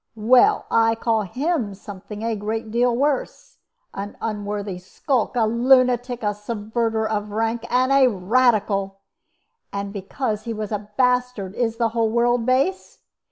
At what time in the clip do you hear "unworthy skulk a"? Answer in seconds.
4.19-5.45